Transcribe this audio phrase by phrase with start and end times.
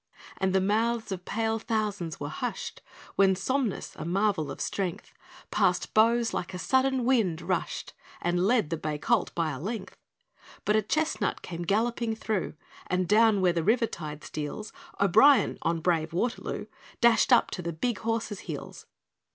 [0.37, 2.81] And the mouths of pale thousands were hushed
[3.17, 5.13] When Somnus, a marvel of strength,
[5.51, 9.95] Past Bowes like a sudden wind rushed, And led the bay colt by a length;
[10.65, 12.55] But a chestnut came galloping through,
[12.87, 16.65] And, down where the river tide steals, O'Brien, on brave Waterloo,
[16.99, 18.87] Dashed up to the big horse's heels.